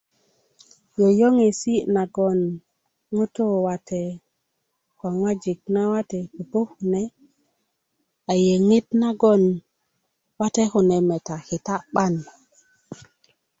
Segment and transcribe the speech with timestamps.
[0.97, 2.37] yöyöŋesi' nagoŋ
[3.15, 4.01] ŋutuu wate
[4.99, 7.01] ko ŋojuk nawate pupu kune
[8.31, 9.41] a yöŋit nagoŋ
[10.39, 12.13] wate kune meta kita 'ban